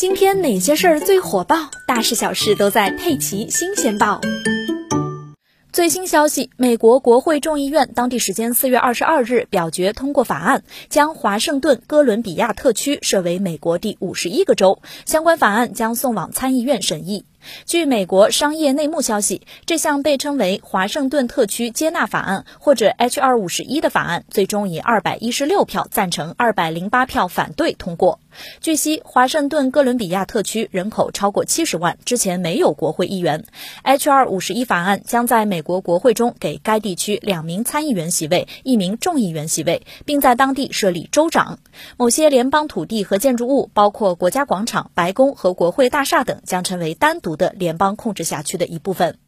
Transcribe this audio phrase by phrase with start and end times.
[0.00, 1.70] 今天哪些事儿最火爆？
[1.86, 4.18] 大事小事都在《佩奇新鲜报》。
[5.74, 14.80] 最新消息，美国国会众议院当地时间四月二十二日表决通过法案，将华盛顿哥伦比亚特区设为美国第五十一个州。
[15.04, 17.26] 相关法案将送往参议院审议。
[17.64, 23.38] 据美国商业内幕消息，这项被称为华盛顿特区接纳法案或者 H.R.
[23.38, 28.20] 五十一的法案，最终以二百一十六票赞成、二百零八票反对通过。
[28.60, 33.44] 据悉，华盛顿哥伦比亚特区人口超过七十万，之前没有国会议员。
[33.82, 34.28] H.R.
[34.28, 41.58] 五十一法案将在美国国会中给该地区两名参议员席位、一名众议员席位，并在当地设立州长。
[41.96, 47.29] 某些联邦土地和建筑物，包括国家广场、白宫和国会大厦等，将成为单独。
[47.36, 49.18] 的联邦控制辖区的一部分。